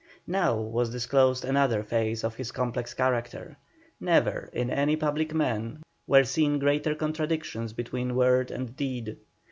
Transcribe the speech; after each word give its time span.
Now 0.25 0.55
was 0.59 0.89
disclosed 0.89 1.45
another 1.45 1.83
phase 1.83 2.23
of 2.23 2.33
his 2.33 2.51
complex 2.51 2.91
character; 2.95 3.57
never 3.99 4.49
in 4.51 4.71
any 4.71 4.95
public 4.95 5.31
man 5.31 5.83
were 6.07 6.23
seen 6.23 6.57
greater 6.57 6.95
contradictions 6.95 7.71
between 7.73 8.15
word 8.15 8.49
and 8.49 8.75
deed. 8.75 9.17